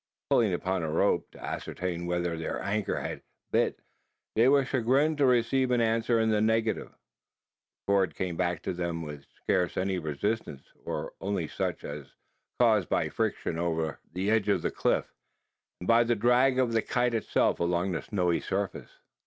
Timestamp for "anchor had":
2.59-3.21